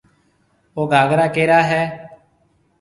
او 0.75 0.81
گھاگرا 0.91 1.25
ڪَيرا 1.35 1.59
هيَ؟ 1.69 1.83